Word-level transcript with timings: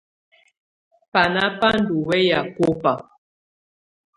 Bana 1.13 1.43
ba 1.59 1.69
ndù 1.79 1.95
wɛya 2.07 2.39
kɔba. 2.55 2.93